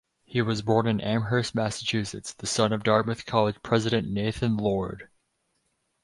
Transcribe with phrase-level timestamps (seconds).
[0.25, 5.09] He was born in Amherst, Massachusetts, the son of Dartmouth College president Nathan Lord.